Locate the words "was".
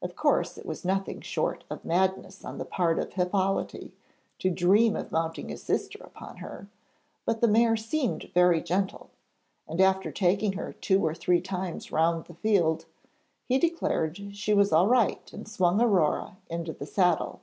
0.64-0.86, 14.54-14.72